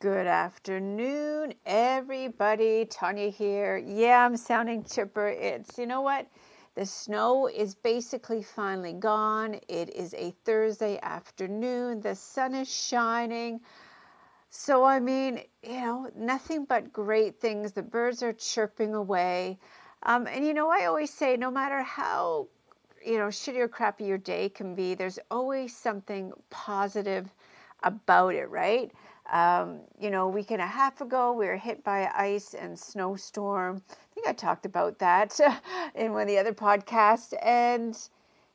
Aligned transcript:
Good 0.00 0.28
afternoon, 0.28 1.54
everybody. 1.66 2.86
Tanya 2.86 3.30
here. 3.30 3.78
Yeah, 3.78 4.24
I'm 4.26 4.36
sounding 4.36 4.84
chipper. 4.84 5.28
It's, 5.28 5.78
you 5.78 5.86
know 5.86 6.02
what? 6.02 6.26
The 6.76 6.86
snow 6.86 7.48
is 7.48 7.74
basically 7.74 8.42
finally 8.42 8.94
gone. 8.94 9.60
It 9.68 9.90
is 9.96 10.14
a 10.14 10.32
Thursday 10.44 11.00
afternoon. 11.02 12.00
The 12.00 12.14
sun 12.14 12.54
is 12.54 12.72
shining. 12.74 13.60
So, 14.50 14.84
I 14.84 15.00
mean, 15.00 15.42
you 15.62 15.80
know, 15.82 16.10
nothing 16.16 16.64
but 16.64 16.92
great 16.92 17.40
things. 17.40 17.72
The 17.72 17.82
birds 17.82 18.22
are 18.22 18.32
chirping 18.32 18.94
away. 18.94 19.58
Um, 20.04 20.26
and, 20.26 20.46
you 20.46 20.54
know, 20.54 20.70
I 20.70 20.86
always 20.86 21.12
say 21.12 21.36
no 21.36 21.50
matter 21.50 21.82
how, 21.82 22.48
you 23.04 23.18
know, 23.18 23.28
shitty 23.28 23.58
or 23.58 23.68
crappy 23.68 24.04
your 24.04 24.18
day 24.18 24.48
can 24.48 24.74
be, 24.74 24.94
there's 24.94 25.18
always 25.30 25.76
something 25.76 26.32
positive 26.50 27.34
about 27.84 28.34
it, 28.34 28.50
right? 28.50 28.92
Um, 29.30 29.80
you 29.98 30.10
know, 30.10 30.24
a 30.24 30.28
week 30.28 30.50
and 30.50 30.60
a 30.60 30.66
half 30.66 31.00
ago, 31.00 31.32
we 31.32 31.46
were 31.46 31.56
hit 31.56 31.84
by 31.84 32.10
ice 32.14 32.54
and 32.54 32.78
snowstorm. 32.78 33.82
I 33.90 34.14
think 34.14 34.26
I 34.26 34.32
talked 34.32 34.66
about 34.66 34.98
that 34.98 35.38
in 35.94 36.12
one 36.12 36.22
of 36.22 36.28
the 36.28 36.38
other 36.38 36.52
podcasts. 36.52 37.32
And 37.42 37.96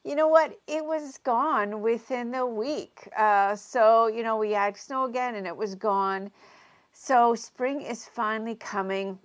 you 0.03 0.15
know 0.15 0.27
what? 0.27 0.59
It 0.67 0.85
was 0.85 1.17
gone 1.19 1.81
within 1.81 2.31
the 2.31 2.45
week. 2.45 3.09
Uh, 3.17 3.55
so, 3.55 4.07
you 4.07 4.21
know, 4.21 4.37
we 4.37 4.51
had 4.51 4.77
snow 4.77 5.05
again 5.05 5.35
and 5.35 5.47
it 5.47 5.55
was 5.55 5.75
gone. 5.75 6.31
So, 6.91 7.35
spring 7.35 7.81
is 7.81 8.05
finally 8.05 8.55
coming 8.55 9.17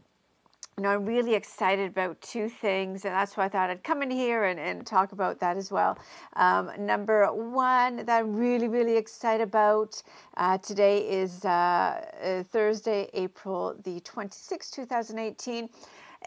you 0.81 0.85
know, 0.85 0.95
I'm 0.95 1.05
really 1.05 1.35
excited 1.35 1.91
about 1.91 2.19
two 2.23 2.49
things, 2.49 3.05
and 3.05 3.13
that's 3.13 3.37
why 3.37 3.45
I 3.45 3.49
thought 3.51 3.69
I'd 3.69 3.85
come 3.85 4.03
in 4.03 4.11
here 4.11 4.45
and, 4.45 4.59
and 4.59 4.87
talk 4.87 5.13
about 5.13 5.39
that 5.41 5.59
as 5.59 5.71
well. 5.71 5.99
Um, 6.37 6.71
number 6.79 7.27
one 7.31 7.97
that 8.07 8.09
I'm 8.09 8.35
really, 8.35 8.67
really 8.67 8.97
excited 8.97 9.47
about 9.47 10.03
uh, 10.39 10.57
today 10.57 11.01
is 11.01 11.45
uh, 11.45 11.51
uh, 11.51 12.43
Thursday, 12.45 13.11
April 13.13 13.77
the 13.85 14.01
26th, 14.01 14.73
2018. 14.73 15.69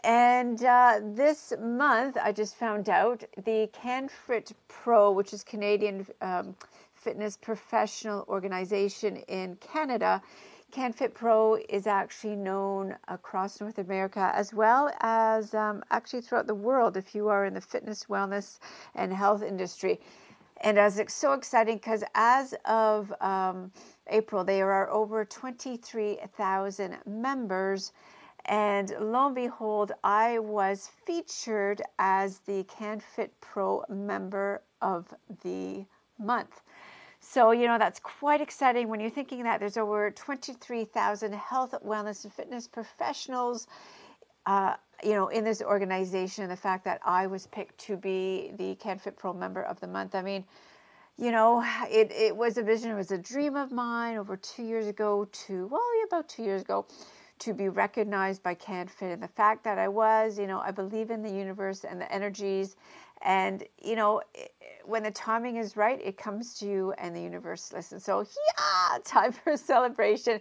And 0.04 0.62
uh, 0.62 1.00
this 1.02 1.52
month, 1.60 2.16
I 2.22 2.30
just 2.30 2.54
found 2.54 2.88
out 2.88 3.24
the 3.44 3.68
CanFit 3.82 4.52
Pro, 4.68 5.10
which 5.10 5.32
is 5.32 5.42
Canadian 5.42 6.06
um, 6.20 6.54
Fitness 6.94 7.36
Professional 7.36 8.24
Organization 8.28 9.16
in 9.26 9.56
Canada, 9.56 10.22
CanFit 10.74 11.14
Pro 11.14 11.54
is 11.68 11.86
actually 11.86 12.34
known 12.34 12.96
across 13.06 13.60
North 13.60 13.78
America 13.78 14.32
as 14.34 14.52
well 14.52 14.92
as 15.02 15.54
um, 15.54 15.84
actually 15.92 16.20
throughout 16.20 16.48
the 16.48 16.54
world 16.54 16.96
if 16.96 17.14
you 17.14 17.28
are 17.28 17.44
in 17.44 17.54
the 17.54 17.60
fitness, 17.60 18.06
wellness, 18.06 18.58
and 18.96 19.12
health 19.12 19.40
industry. 19.44 20.00
And 20.62 20.76
as 20.76 20.98
it's 20.98 21.14
so 21.14 21.32
exciting 21.32 21.76
because 21.76 22.02
as 22.16 22.56
of 22.64 23.14
um, 23.20 23.70
April, 24.08 24.42
there 24.42 24.72
are 24.72 24.90
over 24.90 25.24
23,000 25.24 26.96
members. 27.06 27.92
And 28.46 28.92
lo 28.98 29.26
and 29.26 29.34
behold, 29.36 29.92
I 30.02 30.40
was 30.40 30.90
featured 31.06 31.82
as 32.00 32.40
the 32.40 32.64
CanFit 32.64 33.30
Pro 33.40 33.84
member 33.88 34.60
of 34.82 35.14
the 35.44 35.86
month. 36.18 36.62
So, 37.26 37.52
you 37.52 37.66
know, 37.66 37.78
that's 37.78 38.00
quite 38.00 38.42
exciting 38.42 38.88
when 38.88 39.00
you're 39.00 39.08
thinking 39.08 39.44
that 39.44 39.58
there's 39.58 39.78
over 39.78 40.10
23,000 40.10 41.32
health, 41.32 41.74
wellness, 41.84 42.24
and 42.24 42.32
fitness 42.32 42.68
professionals, 42.68 43.66
uh, 44.44 44.74
you 45.02 45.14
know, 45.14 45.28
in 45.28 45.42
this 45.42 45.62
organization. 45.62 46.46
The 46.48 46.56
fact 46.56 46.84
that 46.84 47.00
I 47.02 47.26
was 47.26 47.46
picked 47.46 47.78
to 47.86 47.96
be 47.96 48.52
the 48.58 48.76
CanFit 48.76 49.16
Pro 49.16 49.32
member 49.32 49.62
of 49.62 49.80
the 49.80 49.86
month. 49.86 50.14
I 50.14 50.20
mean, 50.20 50.44
you 51.16 51.32
know, 51.32 51.64
it, 51.88 52.12
it 52.12 52.36
was 52.36 52.58
a 52.58 52.62
vision, 52.62 52.90
it 52.90 52.94
was 52.94 53.10
a 53.10 53.18
dream 53.18 53.56
of 53.56 53.72
mine 53.72 54.18
over 54.18 54.36
two 54.36 54.62
years 54.62 54.86
ago 54.86 55.26
to, 55.46 55.66
well, 55.68 55.80
about 56.06 56.28
two 56.28 56.42
years 56.42 56.60
ago, 56.60 56.86
to 57.40 57.54
be 57.54 57.70
recognized 57.70 58.42
by 58.42 58.54
CanFit. 58.54 59.12
And 59.12 59.22
the 59.22 59.28
fact 59.28 59.64
that 59.64 59.78
I 59.78 59.88
was, 59.88 60.38
you 60.38 60.46
know, 60.46 60.60
I 60.60 60.70
believe 60.70 61.10
in 61.10 61.22
the 61.22 61.30
universe 61.30 61.84
and 61.84 62.00
the 62.00 62.12
energies 62.12 62.76
and, 63.22 63.64
you 63.82 63.96
know, 63.96 64.22
when 64.84 65.02
the 65.02 65.10
timing 65.10 65.56
is 65.56 65.76
right, 65.76 66.00
it 66.02 66.16
comes 66.16 66.54
to 66.58 66.66
you 66.66 66.92
and 66.98 67.14
the 67.14 67.20
universe 67.20 67.72
listens. 67.72 68.04
So, 68.04 68.20
yeah, 68.20 68.98
time 69.04 69.32
for 69.32 69.56
celebration. 69.56 70.40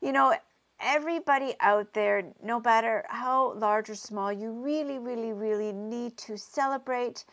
You 0.00 0.12
know, 0.12 0.34
everybody 0.80 1.54
out 1.60 1.92
there, 1.92 2.24
no 2.42 2.60
matter 2.60 3.04
how 3.08 3.54
large 3.54 3.90
or 3.90 3.94
small, 3.94 4.32
you 4.32 4.50
really, 4.50 4.98
really, 4.98 5.32
really 5.32 5.72
need 5.72 6.16
to 6.18 6.36
celebrate 6.36 7.24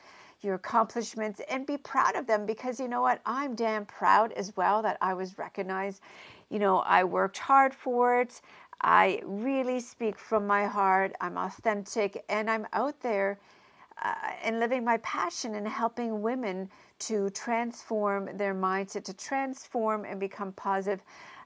your 0.41 0.55
accomplishments 0.55 1.41
and 1.49 1.65
be 1.65 1.77
proud 1.77 2.15
of 2.15 2.27
them 2.27 2.45
because 2.45 2.79
you 2.79 2.87
know 2.87 3.01
what? 3.01 3.21
I'm 3.25 3.55
damn 3.55 3.85
proud 3.85 4.31
as 4.33 4.55
well 4.55 4.81
that 4.83 4.97
I 5.01 5.13
was 5.13 5.37
recognized. 5.37 6.01
You 6.49 6.59
know, 6.59 6.79
I 6.79 7.03
worked 7.03 7.37
hard 7.37 7.73
for 7.73 8.21
it. 8.21 8.41
I 8.81 9.21
really 9.25 9.79
speak 9.79 10.19
from 10.19 10.45
my 10.45 10.65
heart. 10.65 11.13
I'm 11.19 11.37
authentic 11.37 12.23
and 12.29 12.49
I'm 12.49 12.67
out 12.73 12.99
there 13.01 13.39
uh, 14.03 14.13
and 14.43 14.59
living 14.59 14.83
my 14.83 14.97
passion 14.97 15.55
and 15.55 15.67
helping 15.67 16.21
women 16.21 16.69
to 16.99 17.29
transform 17.31 18.37
their 18.37 18.53
mindset, 18.53 19.03
to 19.05 19.13
transform 19.13 20.05
and 20.05 20.19
become 20.19 20.51
positive. 20.53 21.03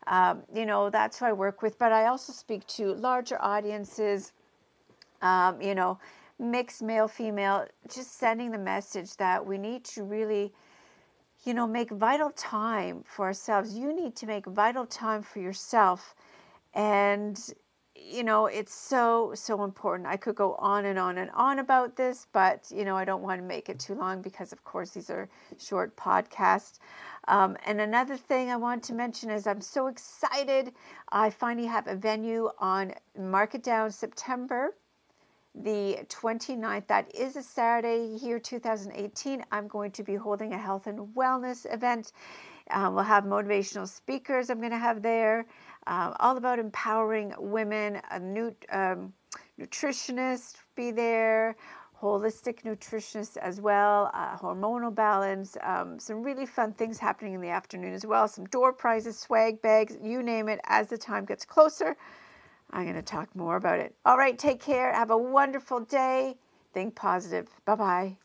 Um, 0.08 0.44
you 0.54 0.66
know, 0.66 0.90
that's 0.90 1.20
who 1.20 1.26
I 1.26 1.34
work 1.34 1.62
with, 1.62 1.78
but 1.78 1.92
I 1.92 2.08
also 2.08 2.34
speak 2.34 2.66
to 2.68 2.94
larger 2.94 3.38
audiences, 3.42 4.34
um, 5.22 5.62
you 5.62 5.76
know, 5.76 6.00
mixed 6.40 6.82
male, 6.82 7.08
female, 7.08 7.68
just 7.94 8.18
sending 8.18 8.52
the 8.52 8.58
message 8.58 9.16
that 9.18 9.46
we 9.46 9.58
need 9.58 9.84
to 9.86 10.04
really, 10.04 10.52
you 11.46 11.54
know, 11.54 11.68
make 11.68 11.92
vital 11.92 12.32
time 12.32 13.04
for 13.06 13.26
ourselves. 13.26 13.78
You 13.78 13.94
need 13.94 14.16
to 14.18 14.26
make 14.26 14.46
vital 14.48 14.86
time 14.86 15.22
for 15.22 15.40
yourself. 15.40 16.16
And 16.74 17.40
you 18.12 18.24
know, 18.24 18.48
it's 18.48 18.74
so, 18.74 19.32
so 19.36 19.64
important. 19.64 20.08
I 20.08 20.18
could 20.18 20.36
go 20.36 20.56
on 20.56 20.86
and 20.86 21.00
on 21.00 21.18
and 21.18 21.32
on 21.32 21.60
about 21.60 21.96
this, 21.96 22.28
but, 22.34 22.72
you 22.76 22.86
know, 22.86 22.96
I 22.98 23.06
don't 23.06 23.24
want 23.24 23.42
to 23.42 23.48
make 23.48 23.70
it 23.70 23.80
too 23.80 23.96
long 23.96 24.22
because, 24.22 24.52
of 24.52 24.64
course, 24.64 24.92
these 24.92 25.10
are 25.10 25.30
short 25.58 25.96
podcasts. 25.96 26.80
Um, 27.28 27.58
and 27.66 27.82
another 27.82 28.18
thing 28.18 28.52
I 28.52 28.58
want 28.58 28.84
to 28.84 28.94
mention 28.94 29.30
is 29.30 29.48
I'm 29.48 29.62
so 29.62 29.88
excited. 29.88 30.74
I 31.12 31.30
finally 31.30 31.68
have 31.68 31.88
a 31.88 31.96
venue 31.96 32.50
on 32.60 32.94
Market 33.18 33.64
Down 33.64 33.92
September 33.92 34.76
the 35.56 36.00
29th. 36.08 36.88
That 36.88 37.14
is 37.14 37.36
a 37.36 37.44
Saturday 37.44 38.18
here, 38.18 38.40
2018. 38.40 39.44
I'm 39.52 39.68
going 39.68 39.92
to 39.92 40.04
be 40.04 40.16
holding 40.16 40.54
a 40.54 40.58
health 40.58 40.88
and 40.88 41.00
wellness 41.16 41.72
event. 41.72 42.14
Um, 42.70 42.96
we'll 42.96 43.04
have 43.04 43.26
motivational 43.26 43.88
speakers 43.88 44.50
I'm 44.50 44.60
going 44.60 44.72
to 44.72 44.78
have 44.78 45.02
there 45.02 45.46
uh, 45.88 46.14
all 46.20 46.38
about 46.38 46.60
empowering 46.60 47.34
women. 47.38 48.02
A 48.12 48.20
new 48.20 48.56
um, 48.72 49.14
nutritionist 49.60 50.58
be 50.76 50.92
there, 50.92 51.56
holistic 52.02 52.64
nutritionist 52.64 53.38
as 53.38 53.62
well, 53.62 54.12
uh, 54.14 54.38
hormonal 54.38 54.94
balance, 54.94 55.58
um, 55.62 56.00
some 56.00 56.24
really 56.24 56.46
fun 56.46 56.74
things 56.74 56.98
happening 57.00 57.34
in 57.34 57.42
the 57.42 57.50
afternoon 57.50 57.94
as 57.94 58.06
well, 58.06 58.28
some 58.28 58.46
door 58.46 58.74
prizes, 58.74 59.18
swag 59.20 59.62
bags, 59.62 59.98
you 60.02 60.24
name 60.24 60.50
it. 60.50 60.60
As 60.66 60.88
the 60.88 60.98
time 60.98 61.26
gets 61.26 61.46
closer, 61.46 61.96
I'm 62.72 62.84
going 62.84 62.96
to 62.96 63.02
talk 63.02 63.36
more 63.36 63.56
about 63.58 63.80
it. 63.80 63.96
All 64.06 64.18
right, 64.18 64.38
take 64.38 64.62
care. 64.62 64.94
Have 64.94 65.12
a 65.12 65.18
wonderful 65.18 65.82
day. 65.82 66.38
Think 66.74 66.96
positive. 66.96 67.48
Bye 67.66 67.76
bye. 67.76 68.18